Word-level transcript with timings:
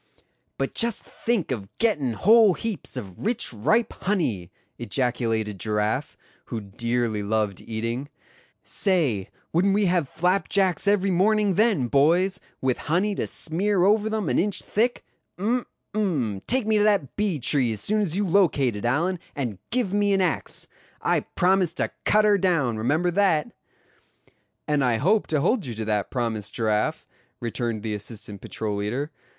"But 0.57 0.73
just 0.73 1.03
think 1.03 1.51
of 1.51 1.69
gettin' 1.77 2.13
whole 2.13 2.55
heaps 2.55 2.97
of 2.97 3.23
rich 3.23 3.53
ripe 3.53 3.93
honey!" 4.01 4.49
ejaculated 4.79 5.59
Giraffe, 5.59 6.17
who 6.45 6.59
dearly 6.59 7.21
loved 7.21 7.61
eating; 7.61 8.09
"say, 8.63 9.29
wouldn't 9.53 9.75
we 9.75 9.85
have 9.85 10.09
flapjacks 10.09 10.87
every 10.87 11.11
morning 11.11 11.53
then, 11.53 11.85
boys, 11.87 12.39
with 12.61 12.79
honey 12.89 13.13
to 13.13 13.27
smear 13.27 13.83
over 13.83 14.09
them 14.09 14.27
an 14.27 14.39
inch 14.39 14.63
thick? 14.63 15.05
Um! 15.37 15.67
um! 15.93 16.41
take 16.47 16.65
me 16.65 16.79
to 16.79 16.83
that 16.83 17.15
bee 17.15 17.37
tree 17.37 17.71
as 17.71 17.81
soon 17.81 18.01
as 18.01 18.17
you 18.17 18.25
locate 18.25 18.75
it, 18.75 18.85
Allan, 18.85 19.19
and 19.35 19.59
give 19.69 19.93
me 19.93 20.13
an 20.13 20.21
axe. 20.21 20.65
I 20.99 21.19
promise 21.19 21.73
to 21.73 21.91
cut 22.05 22.25
her 22.25 22.39
down, 22.39 22.75
remember 22.77 23.11
that." 23.11 23.51
"And 24.67 24.83
I 24.83 24.97
hope 24.97 25.27
to 25.27 25.41
hold 25.41 25.67
you 25.67 25.75
to 25.75 25.85
that 25.85 26.09
promise, 26.09 26.49
Giraffe," 26.49 27.05
returned 27.39 27.83
the 27.83 27.93
assistant 27.93 28.41
patrol 28.41 28.77
leader. 28.77 29.11